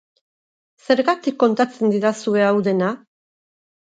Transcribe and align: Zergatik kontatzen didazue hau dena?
Zergatik 0.85 1.35
kontatzen 1.43 1.93
didazue 1.95 2.41
hau 2.45 2.55
dena? 2.69 2.91